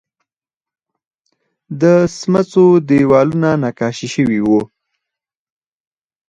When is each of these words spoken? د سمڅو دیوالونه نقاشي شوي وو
د 1.81 1.83
سمڅو 2.17 2.65
دیوالونه 2.89 3.49
نقاشي 3.63 4.07
شوي 4.15 4.39
وو 4.45 4.61